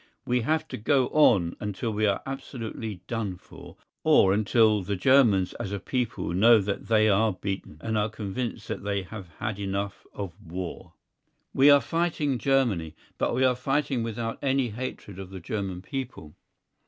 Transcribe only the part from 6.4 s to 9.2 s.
that they are beaten, and are convinced that they